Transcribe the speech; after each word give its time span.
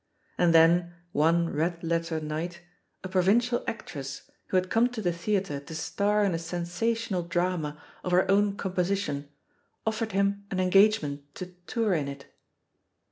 And 0.35 0.51
then, 0.51 0.95
one 1.11 1.53
red 1.53 1.83
letter 1.83 2.19
night, 2.19 2.61
a 3.03 3.07
provincial 3.07 3.63
actress, 3.67 4.31
who 4.47 4.57
had 4.57 4.71
come 4.71 4.89
to 4.89 4.99
the 4.99 5.13
theatre 5.13 5.59
to 5.59 5.75
star 5.75 6.23
in 6.23 6.33
a 6.33 6.39
sensational 6.39 7.21
drama 7.21 7.79
of 8.03 8.11
her 8.11 8.27
own 8.27 8.57
composition, 8.57 9.29
offered 9.85 10.13
him 10.13 10.45
an 10.49 10.59
engagement 10.59 11.35
to 11.35 11.53
tour 11.67 11.93
in 11.93 12.07
it. 12.07 12.25